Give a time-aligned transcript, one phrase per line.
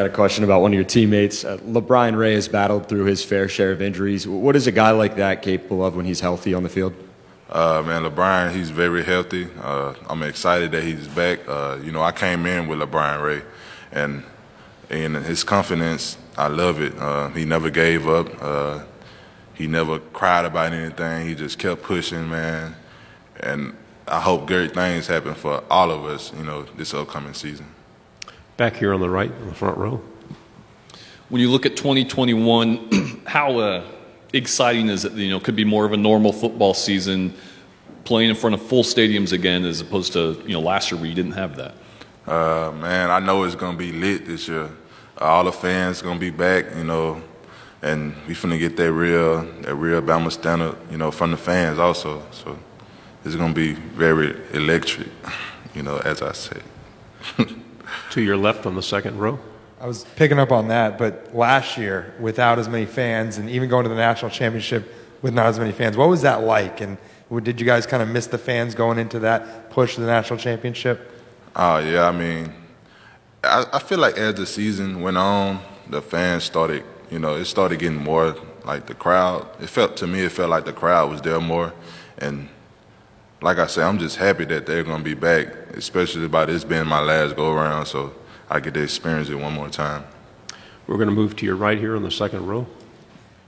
[0.00, 1.44] Got a question about one of your teammates.
[1.44, 4.26] Uh, LaBryan Ray has battled through his fair share of injuries.
[4.26, 6.94] What is a guy like that capable of when he's healthy on the field?
[7.50, 9.46] Uh, man, LaBryan, he's very healthy.
[9.60, 11.46] Uh, I'm excited that he's back.
[11.46, 13.42] Uh, you know, I came in with LaBryan Ray,
[13.92, 14.24] and
[14.88, 16.96] and his confidence, I love it.
[16.96, 18.28] Uh, he never gave up.
[18.42, 18.84] Uh,
[19.52, 21.28] he never cried about anything.
[21.28, 22.74] He just kept pushing, man.
[23.40, 23.76] And
[24.08, 27.66] I hope great things happen for all of us, you know, this upcoming season.
[28.60, 30.02] Back here on the right, in the front row.
[31.30, 33.86] When you look at 2021, how uh,
[34.34, 35.12] exciting is it?
[35.14, 37.32] You know, could be more of a normal football season,
[38.04, 41.08] playing in front of full stadiums again, as opposed to you know last year where
[41.08, 41.74] you didn't have that.
[42.26, 44.68] Uh, man, I know it's gonna be lit this year.
[45.16, 47.22] all the fans gonna be back, you know,
[47.80, 51.78] and we finna get that real, that real Bama standard, you know, from the fans
[51.78, 52.22] also.
[52.30, 52.58] So
[53.24, 55.08] it's gonna be very electric,
[55.74, 56.62] you know, as I said.
[58.10, 59.38] to your left on the second row.
[59.80, 63.68] I was picking up on that, but last year, without as many fans, and even
[63.68, 64.92] going to the national championship
[65.22, 66.82] with not as many fans, what was that like?
[66.82, 66.98] And
[67.42, 70.38] did you guys kind of miss the fans going into that push to the national
[70.38, 71.10] championship?
[71.56, 72.52] Oh yeah, I mean,
[73.42, 77.46] I, I feel like as the season went on, the fans started, you know, it
[77.46, 79.48] started getting more like the crowd.
[79.60, 81.72] It felt to me, it felt like the crowd was there more,
[82.18, 82.48] and
[83.42, 86.64] like I said, I'm just happy that they're going to be back, especially by this
[86.64, 88.12] being my last go around, so
[88.48, 90.04] I get to experience it one more time.
[90.86, 92.66] We're going to move to your right here on the second row.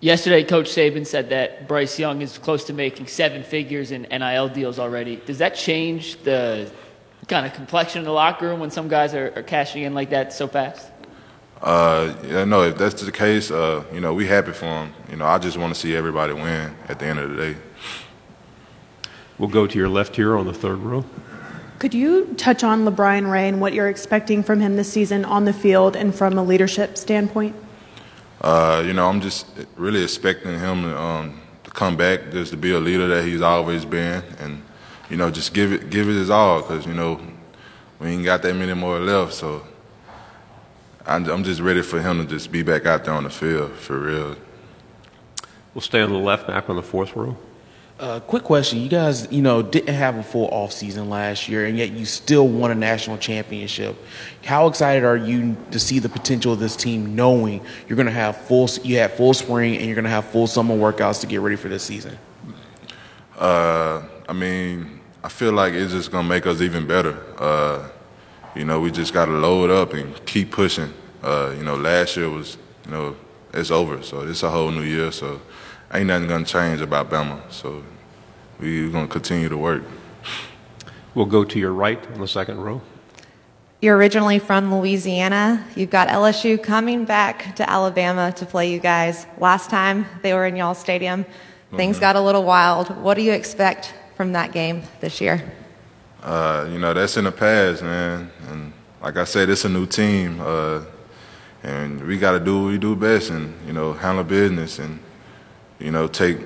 [0.00, 4.48] Yesterday, Coach Saban said that Bryce Young is close to making seven figures in NIL
[4.48, 5.16] deals already.
[5.16, 6.70] Does that change the
[7.26, 10.10] kind of complexion in the locker room when some guys are, are cashing in like
[10.10, 10.90] that so fast?
[11.62, 14.92] Uh, yeah, no, if that's the case, uh, you know, we happy for him.
[15.10, 17.56] You know, I just want to see everybody win at the end of the day.
[19.38, 21.04] We'll go to your left here on the third row.
[21.80, 25.44] Could you touch on LaBryan Ray and what you're expecting from him this season on
[25.44, 27.54] the field and from a leadership standpoint?
[28.40, 29.46] Uh, you know, I'm just
[29.76, 33.40] really expecting him to, um, to come back, just to be a leader that he's
[33.40, 34.62] always been, and
[35.10, 37.20] you know, just give it give it his all, because you know,
[37.98, 39.34] we ain't got that many more left.
[39.34, 39.66] So
[41.06, 43.72] I'm, I'm just ready for him to just be back out there on the field
[43.72, 44.36] for real.
[45.74, 47.36] We'll stay on the left, back on the fourth row.
[47.98, 48.80] Uh, quick question.
[48.80, 52.04] You guys, you know, didn't have a full off season last year, and yet you
[52.04, 53.96] still won a national championship.
[54.44, 58.12] How excited are you to see the potential of this team, knowing you're going to
[58.12, 61.28] have full, you had full spring, and you're going to have full summer workouts to
[61.28, 62.18] get ready for this season?
[63.38, 67.16] Uh, I mean, I feel like it's just going to make us even better.
[67.38, 67.88] Uh,
[68.56, 70.92] you know, we just got to load up and keep pushing.
[71.22, 72.56] Uh, you know, last year was,
[72.86, 73.16] you know,
[73.52, 75.40] it's over, so it's a whole new year, so
[75.92, 77.40] ain't nothing gonna change about Bama.
[77.50, 77.82] So
[78.58, 79.82] we're gonna continue to work.
[81.14, 82.80] We'll go to your right on the second row.
[83.80, 85.64] You're originally from Louisiana.
[85.76, 89.26] You've got LSU coming back to Alabama to play you guys.
[89.38, 91.26] Last time they were in y'all stadium,
[91.76, 92.00] things mm-hmm.
[92.00, 92.88] got a little wild.
[93.02, 95.52] What do you expect from that game this year?
[96.22, 98.30] Uh, you know, that's in the past, man.
[98.48, 100.40] And like I said, it's a new team.
[100.40, 100.80] Uh,
[101.62, 104.98] and we got to do what we do best and, you know, handle business and
[105.78, 106.38] you know, take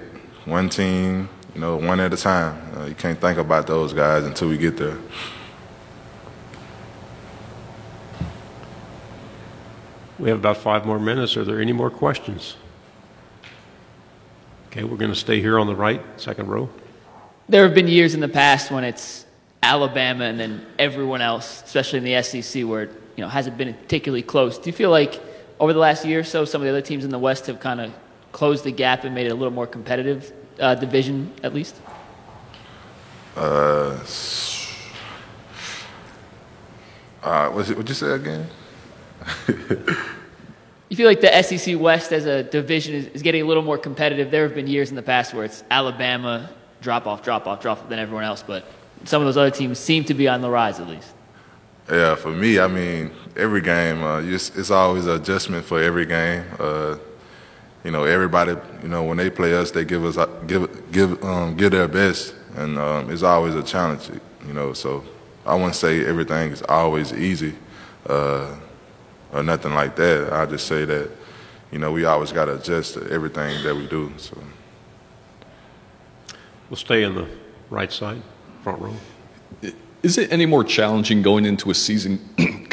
[0.44, 2.60] one team, you know, one at a time.
[2.76, 4.98] Uh, you can't think about those guys until we get there.
[10.18, 11.36] We have about five more minutes.
[11.36, 12.56] Are there any more questions?
[14.68, 16.68] Okay, we're going to stay here on the right, second row.
[17.48, 19.24] There have been years in the past when it's
[19.62, 23.72] Alabama and then everyone else, especially in the SEC, where it you know hasn't been
[23.74, 24.58] particularly close.
[24.58, 25.20] Do you feel like
[25.58, 27.58] over the last year or so, some of the other teams in the West have
[27.60, 27.92] kind of
[28.38, 31.74] closed the gap and made it a little more competitive uh, division, at least?
[33.36, 33.98] Uh,
[37.24, 38.46] uh, what's it, what'd you say again?
[40.88, 43.76] you feel like the SEC West as a division is, is, getting a little more
[43.76, 44.30] competitive.
[44.30, 46.48] There have been years in the past where it's Alabama,
[46.80, 48.66] drop off, drop off, drop off than everyone else, but
[49.02, 51.12] some of those other teams seem to be on the rise at least.
[51.90, 56.06] Yeah, for me, I mean, every game, uh, it's, it's, always an adjustment for every
[56.06, 56.44] game.
[56.60, 56.98] Uh,
[57.88, 61.56] you know, everybody, you know, when they play us, they give us give give um,
[61.56, 64.10] give their best, and um, it's always a challenge.
[64.46, 65.02] You know, so
[65.46, 67.54] I wouldn't say everything is always easy
[68.06, 68.54] uh,
[69.32, 70.30] or nothing like that.
[70.34, 71.10] I just say that,
[71.72, 74.12] you know, we always got to adjust to everything that we do.
[74.18, 74.36] So
[76.68, 77.26] we'll stay in the
[77.70, 78.20] right side,
[78.64, 78.94] front row.
[80.02, 82.20] Is it any more challenging going into a season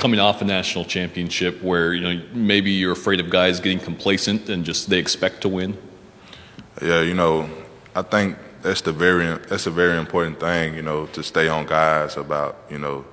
[0.05, 4.47] coming off a national championship where you know maybe you're afraid of guys getting complacent
[4.49, 5.75] and just they expect to win?
[6.79, 7.49] Yeah, you know,
[7.95, 11.65] I think that's the very that's a very important thing, you know, to stay on
[11.65, 13.03] guys about, you know,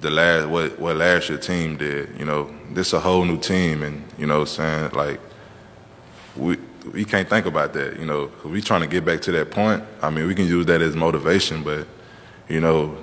[0.00, 2.16] the last what what last year team did.
[2.16, 5.18] You know, this a whole new team, and you know, saying like
[6.36, 6.56] we
[6.92, 7.98] we can't think about that.
[7.98, 9.82] You know, we trying to get back to that point.
[10.00, 11.84] I mean, we can use that as motivation, but
[12.48, 12.96] you know,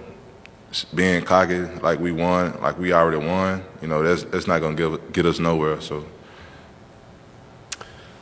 [0.96, 3.64] being cocky like we won, like we already won.
[3.82, 5.80] You know, that's that's not gonna give get us nowhere.
[5.82, 6.06] So.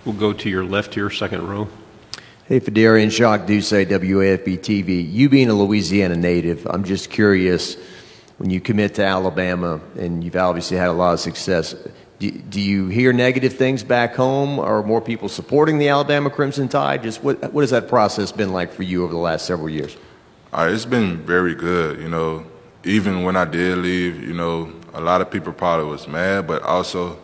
[0.03, 1.68] We'll go to your left here, second row.
[2.48, 5.09] Hey, Phidarian, Jacques Doucet, WAFB TV.
[5.09, 7.77] You being a Louisiana native, I'm just curious,
[8.39, 11.75] when you commit to Alabama, and you've obviously had a lot of success,
[12.18, 14.59] do, do you hear negative things back home?
[14.59, 17.03] Are more people supporting the Alabama Crimson Tide?
[17.03, 19.95] Just what, what has that process been like for you over the last several years?
[20.53, 22.00] Uh, it's been very good.
[22.00, 22.45] You know,
[22.83, 26.62] even when I did leave, you know, a lot of people probably was mad, but
[26.63, 27.18] also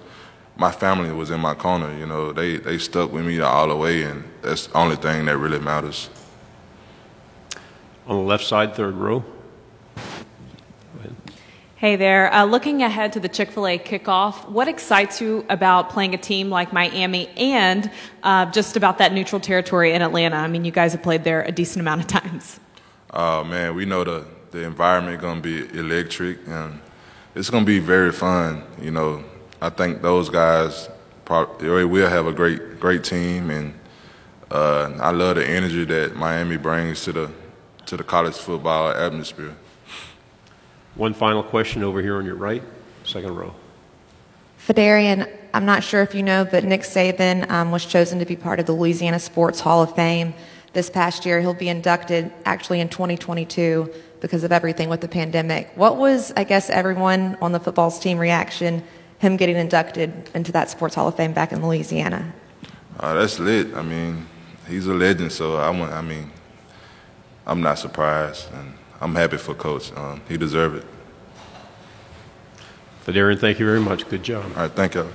[0.55, 1.93] my family was in my corner.
[1.97, 5.25] You know, they they stuck with me all the way, and that's the only thing
[5.25, 6.09] that really matters.
[8.07, 9.23] On the left side, third row.
[11.75, 12.33] Hey there.
[12.33, 16.17] Uh, looking ahead to the Chick fil A kickoff, what excites you about playing a
[16.17, 17.91] team like Miami and
[18.23, 20.37] uh, just about that neutral territory in Atlanta?
[20.37, 22.59] I mean, you guys have played there a decent amount of times.
[23.17, 26.79] Uh, man, we know the the environment gonna be electric, and
[27.33, 28.61] it's gonna be very fun.
[28.79, 29.23] You know,
[29.59, 30.87] I think those guys
[31.25, 33.73] probably will have a great great team, and
[34.51, 37.31] uh, I love the energy that Miami brings to the
[37.87, 39.55] to the college football atmosphere.
[40.93, 42.61] One final question over here on your right,
[43.03, 43.55] second row.
[44.59, 48.35] Phidarian, I'm not sure if you know, but Nick Saban um, was chosen to be
[48.35, 50.35] part of the Louisiana Sports Hall of Fame
[50.77, 51.41] this past year.
[51.41, 53.91] He'll be inducted actually in 2022
[54.21, 55.71] because of everything with the pandemic.
[55.73, 58.83] What was, I guess, everyone on the football's team reaction,
[59.17, 62.31] him getting inducted into that Sports Hall of Fame back in Louisiana?
[62.99, 63.73] Uh, that's lit.
[63.73, 64.27] I mean,
[64.67, 65.91] he's a legend, so I want.
[65.91, 66.31] I mean,
[67.47, 69.91] I'm not surprised, and I'm happy for Coach.
[69.93, 70.85] Um, he deserved it.
[73.03, 74.07] Phidarian, thank you very much.
[74.07, 74.45] Good job.
[74.55, 75.07] All right, thank you.